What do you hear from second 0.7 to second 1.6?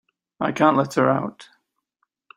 let her out.